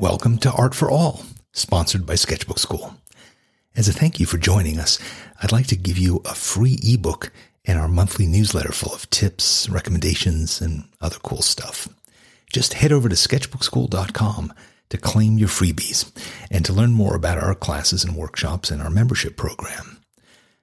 [0.00, 2.94] Welcome to Art for All, sponsored by Sketchbook Skool.
[3.76, 4.98] As a thank you for joining us,
[5.42, 7.30] I'd like to give you a free ebook
[7.66, 11.86] and our monthly newsletter full of tips, recommendations, and other cool stuff.
[12.50, 14.54] Just head over to sketchbookskool.com
[14.88, 16.10] to claim your freebies
[16.50, 20.00] and to learn more about our classes and workshops and our membership program.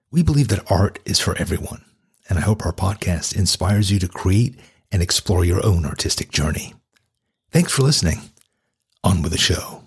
[0.09, 1.85] We believe that art is for everyone,
[2.27, 4.55] and I hope our podcast inspires you to create
[4.91, 6.73] and explore your own artistic journey.
[7.51, 8.31] Thanks for listening.
[9.07, 9.81] On with the show.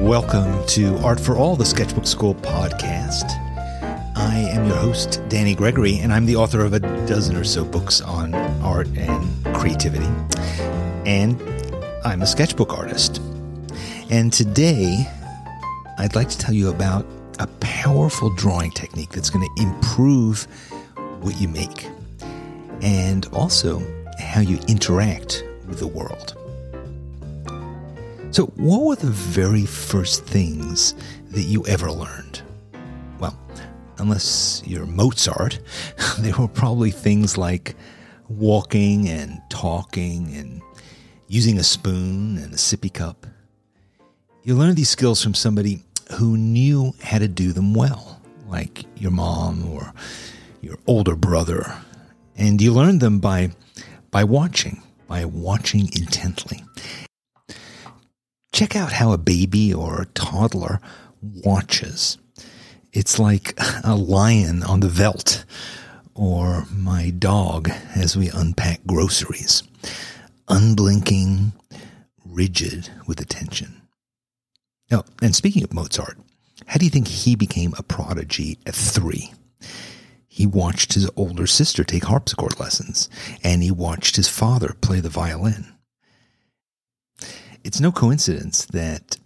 [0.00, 3.30] Welcome to Art for All, the Sketchbook Skool podcast.
[4.16, 7.64] I am your host, Danny Gregory, and I'm the author of a dozen or so
[7.64, 8.34] books on
[8.64, 10.10] art and creativity.
[11.06, 11.40] And
[12.04, 13.20] I'm a sketchbook artist.
[14.14, 15.08] And today,
[15.98, 17.04] I'd like to tell you about
[17.40, 20.44] a powerful drawing technique that's going to improve
[21.20, 21.88] what you make
[22.80, 23.82] and also
[24.20, 26.36] how you interact with the world.
[28.30, 30.94] So, what were the very first things
[31.32, 32.40] that you ever learned?
[33.18, 33.36] Well,
[33.98, 35.58] unless you're Mozart,
[36.20, 37.74] there were probably things like
[38.28, 40.62] walking and talking and
[41.26, 43.26] using a spoon and a sippy cup.
[44.46, 45.82] You learn these skills from somebody
[46.18, 49.94] who knew how to do them well, like your mom or
[50.60, 51.74] your older brother.
[52.36, 53.52] And you learn them by,
[54.10, 56.62] by watching, by watching intently.
[58.52, 60.78] Check out how a baby or a toddler
[61.22, 62.18] watches.
[62.92, 65.46] It's like a lion on the veldt,
[66.14, 69.62] or my dog as we unpack groceries,
[70.48, 71.54] unblinking,
[72.26, 73.80] rigid with attention.
[74.94, 76.16] Now, and speaking of Mozart,
[76.68, 79.32] how do you think he became a prodigy at three?
[80.28, 83.10] He watched his older sister take harpsichord lessons,
[83.42, 85.66] and he watched his father play the violin.
[87.64, 89.16] It's no coincidence that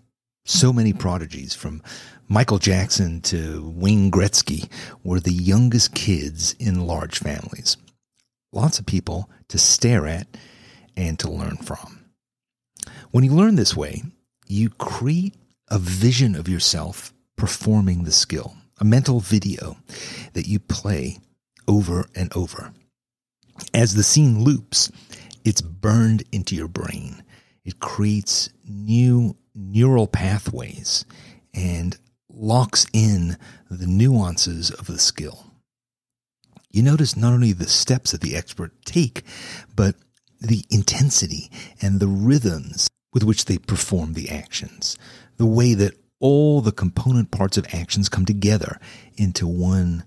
[0.46, 1.82] so many prodigies, from
[2.28, 4.70] Michael Jackson to Wayne Gretzky,
[5.04, 7.76] were the youngest kids in large families.
[8.54, 10.34] Lots of people to stare at
[10.96, 12.06] and to learn from.
[13.10, 14.02] When you learn this way,
[14.46, 15.34] you create
[15.70, 19.76] a vision of yourself performing the skill, a mental video
[20.32, 21.18] that you play
[21.66, 22.72] over and over.
[23.74, 24.90] As the scene loops,
[25.44, 27.22] it's burned into your brain
[27.68, 31.04] it creates new neural pathways
[31.52, 31.98] and
[32.30, 33.36] locks in
[33.70, 35.52] the nuances of the skill.
[36.70, 39.22] You notice not only the steps that the expert take,
[39.76, 39.96] but
[40.40, 41.50] the intensity
[41.82, 42.87] and the rhythms
[43.18, 44.96] with which they perform the actions,
[45.38, 48.78] the way that all the component parts of actions come together
[49.16, 50.04] into one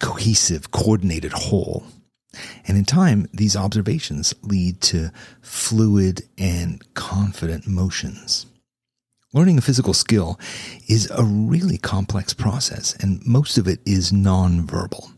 [0.00, 1.84] cohesive, coordinated whole.
[2.68, 5.10] And in time, these observations lead to
[5.42, 8.46] fluid and confident motions.
[9.32, 10.38] Learning a physical skill
[10.86, 15.10] is a really complex process, and most of it is nonverbal.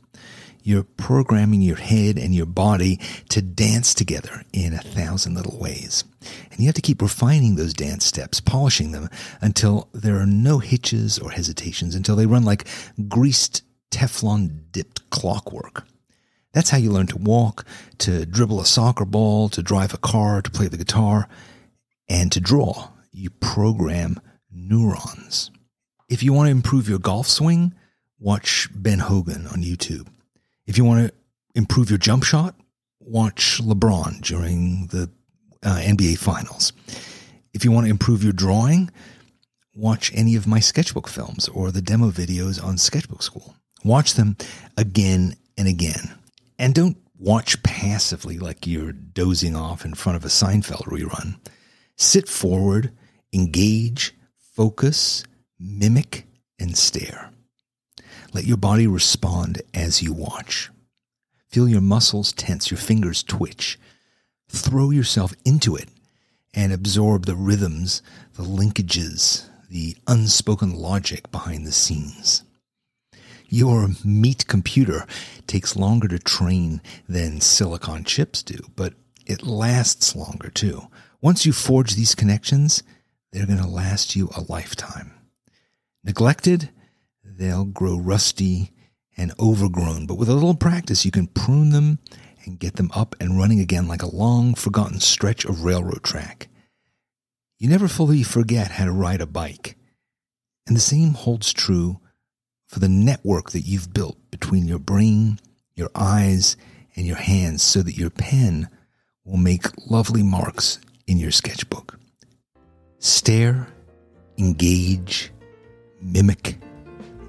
[0.67, 6.03] You're programming your head and your body to dance together in a thousand little ways.
[6.51, 9.09] And you have to keep refining those dance steps, polishing them
[9.41, 12.67] until there are no hitches or hesitations, until they run like
[13.07, 13.63] greased
[13.93, 15.87] Teflon dipped clockwork.
[16.53, 17.65] That's how you learn to walk,
[17.99, 21.29] to dribble a soccer ball, to drive a car, to play the guitar,
[22.09, 22.89] and to draw.
[23.13, 24.19] You program
[24.51, 25.53] neurons.
[26.09, 27.73] If you want to improve your golf swing,
[28.19, 30.09] watch Ben Hogan on YouTube.
[30.67, 31.15] If you want to
[31.55, 32.55] improve your jump shot,
[33.01, 35.11] watch LeBron during the
[35.63, 36.73] uh, NBA Finals.
[37.55, 38.91] If you want to improve your drawing,
[39.75, 43.55] watch any of my sketchbook films or the demo videos on Sketchbook Skool.
[43.85, 44.37] Watch them
[44.77, 46.19] again and again.
[46.59, 51.39] And don't watch passively like you're dozing off in front of a Seinfeld rerun.
[51.97, 52.93] Sit forward,
[53.33, 54.15] engage,
[54.55, 55.25] focus,
[55.59, 56.27] mimic,
[56.59, 57.31] and stare.
[58.37, 60.69] Let your body respond as you watch.
[61.49, 63.79] Feel your muscles tense, your fingers twitch.
[64.51, 65.89] Throw yourself into it
[66.53, 68.03] and absorb the rhythms,
[68.35, 72.43] the linkages, the unspoken logic behind the scenes.
[73.49, 75.07] Your meat computer
[75.47, 78.93] takes longer to train than silicon chips do, but
[79.25, 80.89] it lasts longer too.
[81.23, 82.83] Once you forge these connections,
[83.33, 85.13] they're going to last you a lifetime.
[86.05, 86.69] Neglected,
[87.37, 88.73] they'll grow rusty
[89.17, 91.99] and overgrown, but with a little practice, you can prune them
[92.45, 96.49] and get them up and running again like a long forgotten stretch of railroad track.
[97.59, 99.77] You never fully forget how to ride a bike.
[100.67, 102.01] And the same holds true
[102.67, 105.39] for the network that you've built between your brain,
[105.75, 106.57] your eyes,
[106.97, 108.69] and your hands so that your pen
[109.25, 111.99] will make lovely marks in your sketchbook.
[112.99, 113.69] Stare,
[114.39, 115.33] engage,
[116.01, 116.59] mimic,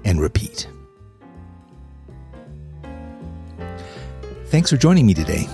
[0.08, 0.66] and repeat.
[4.46, 5.46] Thanks for joining me today.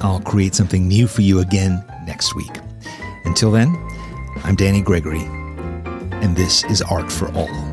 [0.00, 2.58] I'll create something new for you again next week.
[3.24, 3.74] Until then,
[4.42, 7.65] I'm Danny Gregory, and this is Art for All.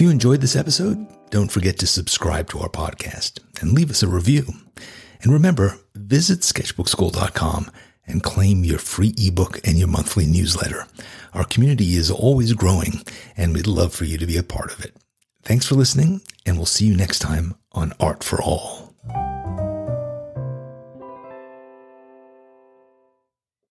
[0.00, 4.02] If you enjoyed this episode, don't forget to subscribe to our podcast and leave us
[4.02, 4.46] a review.
[5.20, 7.70] And remember, visit sketchbookskool.com
[8.06, 10.86] and claim your free ebook and your monthly newsletter.
[11.34, 13.02] Our community is always growing,
[13.36, 14.96] and we'd love for you to be a part of it.
[15.42, 18.89] Thanks for listening, and we'll see you next time on Art for All.